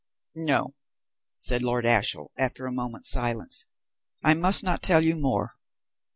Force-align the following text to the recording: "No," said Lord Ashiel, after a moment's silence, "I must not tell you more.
"No," 0.33 0.73
said 1.35 1.61
Lord 1.61 1.85
Ashiel, 1.85 2.31
after 2.35 2.65
a 2.65 2.71
moment's 2.71 3.07
silence, 3.11 3.67
"I 4.23 4.33
must 4.33 4.63
not 4.63 4.81
tell 4.81 5.03
you 5.03 5.15
more. 5.15 5.59